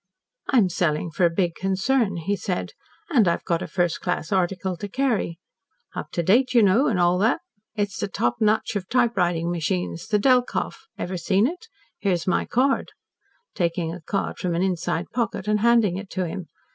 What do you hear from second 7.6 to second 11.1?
It's the top notch of typewriting machines, the Delkoff.